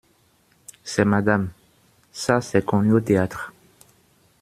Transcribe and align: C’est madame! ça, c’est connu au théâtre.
C’est 0.83 1.05
madame! 1.05 1.51
ça, 2.11 2.41
c’est 2.41 2.65
connu 2.65 2.91
au 2.91 3.01
théâtre. 3.01 3.53